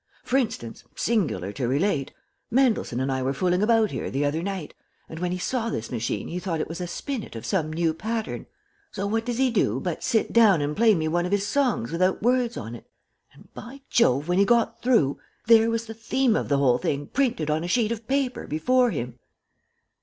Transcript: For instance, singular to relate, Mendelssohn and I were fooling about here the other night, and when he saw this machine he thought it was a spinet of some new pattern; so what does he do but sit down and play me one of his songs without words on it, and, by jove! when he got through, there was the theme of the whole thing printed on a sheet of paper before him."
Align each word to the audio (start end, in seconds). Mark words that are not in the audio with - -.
For 0.23 0.37
instance, 0.37 0.83
singular 0.95 1.51
to 1.53 1.67
relate, 1.67 2.11
Mendelssohn 2.49 2.99
and 2.99 3.11
I 3.11 3.21
were 3.21 3.35
fooling 3.35 3.61
about 3.61 3.91
here 3.91 4.09
the 4.09 4.25
other 4.25 4.41
night, 4.41 4.73
and 5.07 5.19
when 5.19 5.31
he 5.31 5.37
saw 5.37 5.69
this 5.69 5.91
machine 5.91 6.27
he 6.27 6.39
thought 6.39 6.59
it 6.59 6.67
was 6.67 6.81
a 6.81 6.87
spinet 6.87 7.35
of 7.35 7.45
some 7.45 7.71
new 7.71 7.93
pattern; 7.93 8.47
so 8.91 9.05
what 9.05 9.25
does 9.27 9.37
he 9.37 9.51
do 9.51 9.79
but 9.79 10.03
sit 10.03 10.33
down 10.33 10.59
and 10.59 10.75
play 10.75 10.95
me 10.95 11.07
one 11.07 11.27
of 11.27 11.31
his 11.31 11.45
songs 11.45 11.91
without 11.91 12.23
words 12.23 12.57
on 12.57 12.73
it, 12.73 12.89
and, 13.33 13.53
by 13.53 13.81
jove! 13.91 14.27
when 14.27 14.39
he 14.39 14.43
got 14.43 14.81
through, 14.81 15.19
there 15.45 15.69
was 15.69 15.85
the 15.85 15.93
theme 15.93 16.35
of 16.35 16.49
the 16.49 16.57
whole 16.57 16.79
thing 16.79 17.05
printed 17.05 17.51
on 17.51 17.63
a 17.63 17.67
sheet 17.67 17.91
of 17.91 18.07
paper 18.07 18.47
before 18.47 18.89
him." 18.89 19.19